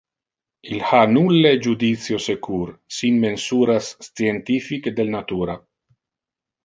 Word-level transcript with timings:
Il 0.75 0.79
ha 0.91 1.01
nulle 1.15 1.51
judicio 1.65 2.17
secur 2.27 2.67
sin 2.95 3.19
mensuras 3.25 3.93
scientific 4.09 4.89
del 4.97 5.09
natura. 5.19 5.55